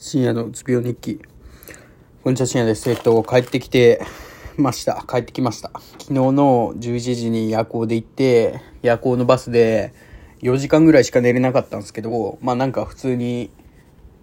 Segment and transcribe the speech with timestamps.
[0.00, 1.20] 深夜のうつ病日記。
[2.22, 2.88] こんにちは、深夜です。
[2.88, 4.00] えっと、帰ってきて
[4.56, 5.04] ました。
[5.08, 5.72] 帰ってきました。
[5.98, 9.92] 昨日の11時に夜行で行って、夜行のバスで
[10.42, 13.50] 4時間ぐらいしか寝れなかったんですけど、まあなんか普通に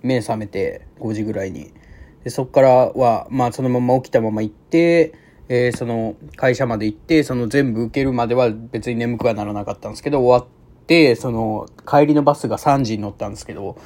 [0.02, 1.74] 目覚めて5時ぐらいに。
[2.24, 5.14] で、そっからは、まあそのまま起きたまま行って、
[5.50, 13.78] えーその会社まで行って、その全部受けるまでは別に眠くはならなかったんですけど、終わって、その帰りのバスが3時に乗ったんですけど、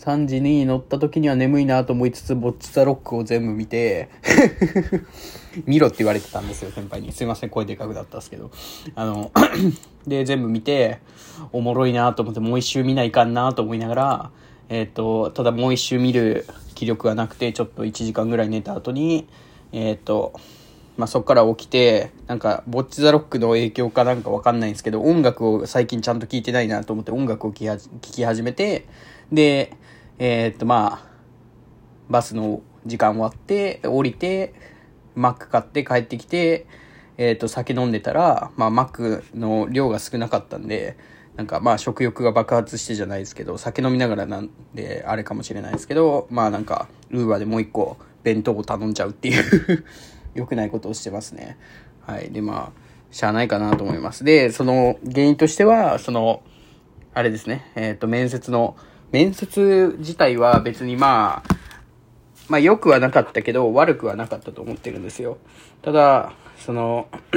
[0.00, 4.08] 3時に乗った時には眠いなと思いつつ、ボッチザロックを全部見て、
[5.66, 7.12] 見ろって言われてたんですよ、先輩に。
[7.12, 8.50] すいません、声でかくだったんですけど。
[8.94, 9.30] あの、
[10.08, 11.00] で、全部見て、
[11.52, 14.30] おもろいなと思って、もう一周見ないかんなと思いながら、
[14.70, 19.28] えっ、と、ただもう一周見る気力がなくて、ちょっと1時間ぐらい寝た後に、
[19.72, 20.32] えっ、と、
[21.00, 28.86] まあ、そこから起きて、なんか、ボッチザロックの影響かなんかわかんないんですけど、音楽を最近ちゃんと聴いてないなと思って音楽を聴き始めて、
[29.32, 29.72] で、
[30.18, 31.08] えーっと、まあ、
[32.10, 34.52] バスの時間終わって、降りて、
[35.14, 36.66] マック買って帰ってきて、
[37.16, 40.98] えーっと、酒飲んでたら、まあ、マックの量が少なかったんで、
[41.36, 49.84] なんかまあ食欲が爆発してじゃないですけど、酒飲みながらなんであれかもしれないですけど、まあなんか、ウーバーでもう一個弁当を頼んじゃうっていう。
[50.34, 51.58] 良くないことをしてますね。
[52.06, 52.30] はい。
[52.30, 54.24] で、まあ、しゃあないかなと思います。
[54.24, 56.42] で、その原因としては、その、
[57.12, 58.76] あれですね、えっ、と、面接の、
[59.10, 61.54] 面接自体は別にまあ、
[62.48, 65.38] まあ良くはなかったけど、悪くはなかったと思ってるんですよ。
[65.82, 67.08] ただ、その、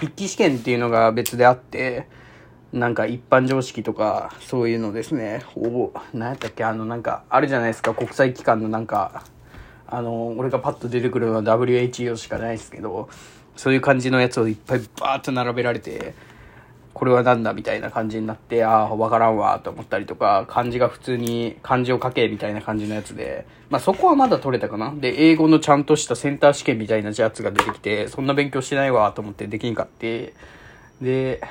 [0.00, 2.08] 筆記試験っていうのが別であって、
[2.72, 9.24] なんか一般常識とか、そういうのですね、お何やったっけ、あのなんか、あるじゃないですか、国際機関のなんか、
[9.88, 13.08] あの、俺がパッと出てくるのは WHO しかないですけど、
[13.56, 16.14] そういう感じのやつをいっぱいバーッと並べられて、
[16.96, 24.94] これはなんだみたいな感じになって、ああ、わからんわと思ったりとか、漢字が普通に漢字を書けみたいな感じのやつで、まあそこはまだ取れたかな。
[24.96, 30.32] で、英語のちゃんとしたセンター試験みたいなやつが出てきて、そんな勉強してないわと思ってできんかって、
[31.02, 31.42] で、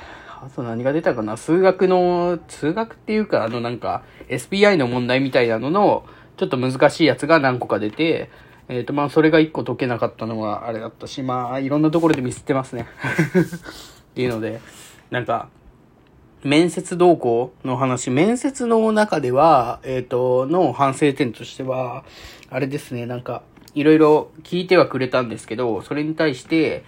[0.42, 8.30] あと何が出たかな数学の、数学っていうか、あのなんか、SPI の問題みたいなのの、ちょっと難しいやつが何個か出て、
[8.68, 12.86] えっ、とまあそれが1個解けなかったのはあれだったし、まあいろんなところでミスってますね。
[14.10, 14.60] っていうので、
[15.10, 15.48] なんか、
[16.42, 22.04] 面接動向の話、面接の中では、えっ、と、の反省点としては、
[22.50, 23.42] あれですね、なんか、
[23.74, 26.84] いろいろ聞いてはくれたんですけど、それに対して、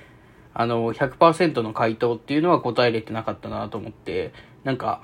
[0.55, 4.33] あの、100%の回答っていうのは答えれてなかったなと思って、
[4.65, 5.03] なんか、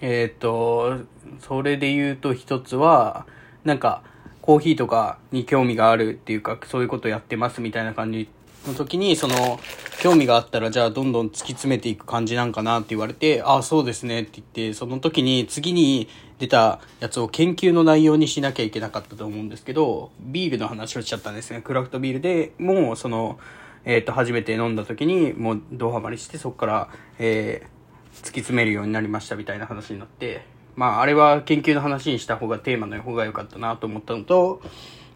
[0.00, 0.98] えっ、と、
[1.40, 3.26] それで言うと一つは、
[3.64, 4.02] なんか、
[4.42, 8.28] コーヒーとかに興味があるっていうか、そういうことやってますみたいな感じ
[8.66, 9.58] の時に、その、
[10.00, 21.62] 興味があったら、じゃあどんどん突き詰めていく感じなんかなって言われて、ああ、そうですねって言って、その時に次に出たやつを研究の内容にしなきゃいけなかったと思うんですけど、ビールの話をしちゃったんですね。
[21.62, 23.38] クラフトビールでもう、その、
[23.86, 26.88] えっ、と、初めて飲んだ時に、もう、ドハマりして、そこから、
[27.18, 27.73] えー
[28.14, 34.60] 突き詰めるようになりましたみたいな話になって、まあ、あれは研究の話にした方がテーマの方が良かったなと思ったのと、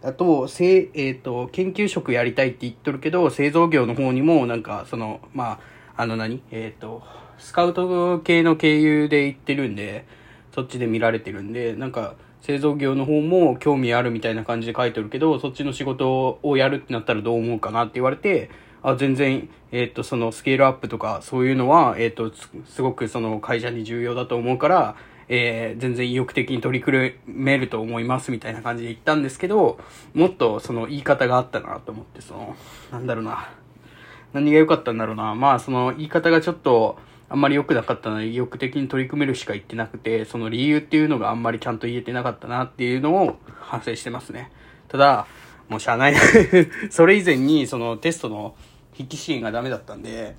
[0.03, 5.59] あと、せえっ、と、研究職やりたいって言っとるけど、製造業の方にも、なんか、その、ま
[5.97, 7.03] あ、あの何えっ、と、
[7.39, 10.07] スカウト系の経由で行ってるんで、
[10.55, 18.51] そっちで見られてるんで、なんか、製造業の方も興味あるみたいな感じで書いてるけど、そっちの仕事をやるってなったらどう思うかなって言われて、
[18.83, 24.97] あ、全然、えっ、と、そのスケールアップとかそういうのは、えっ、と、すすごくその会社に重要だと思うから、
[25.29, 29.79] えー全然意欲的に取り組めると思いますみたいな感じで言ったんですけど、
[30.15, 32.57] もっとその言い方があったなと思って、その、
[32.91, 33.51] なんだろうな。
[34.33, 35.35] 何が良かったんだろうな。
[35.35, 36.99] まあ、その言い方がちょっと、
[37.31, 44.51] あんまり良くなかったので、意欲的に取り組めるしか言ってなくて、その理由っていうのがあんまりちゃんと言えてなかったなっていうのを反省してますね。
[44.89, 45.27] ただ、
[45.69, 46.15] もうしゃあない。
[46.91, 48.55] それ以前に、そのテストの
[48.93, 50.35] 筆記試験がダメだったんで、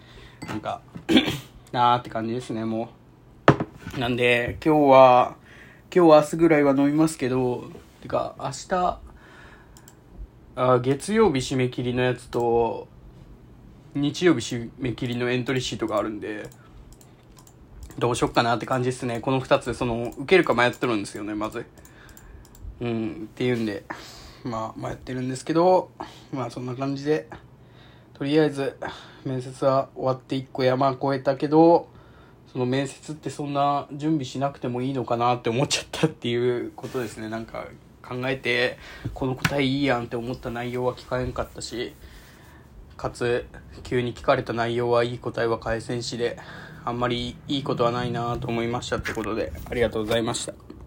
[0.48, 0.82] なんか、
[1.72, 2.90] なーって感じですね、も
[3.96, 4.00] う。
[4.00, 5.36] なんで、今日は、
[5.94, 7.70] 今日は明日ぐらいは飲みますけど、
[8.02, 9.00] てか、明日、
[10.56, 12.88] あ月曜日締め切りのやつと、
[13.94, 16.50] 日曜日締め切りのエントリーシートがあるんで、
[17.98, 19.20] どうしよっかなって感じですね。
[19.20, 21.66] この二つ、その、受けるか迷ってるんですよね、まず。
[22.82, 23.84] うん、っていうんで、
[24.44, 25.92] まあ、迷ってるんですけど、
[26.32, 27.28] まあ、そんな感じで、
[28.14, 28.78] とりあえず、
[29.26, 31.88] 面接は終わって一個山越えたけど、
[32.52, 37.30] その面接ってそんな準備しなくてもいいのかなって思っちゃったっていうことですね。
[37.30, 37.68] なんか
[38.02, 38.78] 考えて、
[39.14, 41.94] この答えいいやんって思った内容は聞かへんかったし、
[42.98, 43.46] かつ、
[43.84, 46.38] 急に聞かれた内容はいい答えは返せんしで、
[46.84, 50.70] あんまりいいことはないなと思いましたってことで、ありがとうございました。